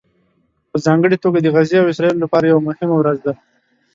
په 0.69 0.77
ځانګړې 0.85 1.17
توګه 1.23 1.39
د 1.41 1.47
غزې 1.55 1.77
او 1.79 1.89
اسرائیلو 1.91 2.23
لپاره 2.25 2.45
یوه 2.47 2.65
مهمه 2.69 2.95
ورځ 2.97 3.17
ده 3.25 3.33